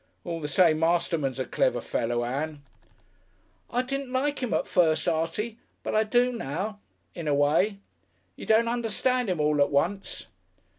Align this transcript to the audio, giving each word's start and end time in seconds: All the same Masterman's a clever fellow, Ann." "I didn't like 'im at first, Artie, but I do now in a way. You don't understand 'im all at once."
All 0.23 0.39
the 0.41 0.47
same 0.47 0.79
Masterman's 0.79 1.37
a 1.37 1.45
clever 1.45 1.79
fellow, 1.79 2.25
Ann." 2.25 2.63
"I 3.69 3.83
didn't 3.83 4.11
like 4.11 4.41
'im 4.41 4.51
at 4.51 4.65
first, 4.65 5.07
Artie, 5.07 5.59
but 5.83 5.93
I 5.93 6.03
do 6.03 6.31
now 6.31 6.79
in 7.13 7.27
a 7.27 7.35
way. 7.35 7.77
You 8.35 8.47
don't 8.47 8.67
understand 8.67 9.29
'im 9.29 9.39
all 9.39 9.61
at 9.61 9.69
once." 9.69 10.25